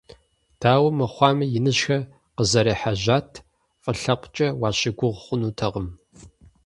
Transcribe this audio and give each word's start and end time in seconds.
Дауэ 0.59 0.89
мыхъуами, 0.97 1.51
иныжьхэр 1.57 2.01
къызэрехьэжьат, 2.35 3.29
фӀы 3.83 3.91
лъэпкъкӏи 3.99 4.47
уащыгугъ 4.61 5.19
хъунутэкъым. 5.23 5.87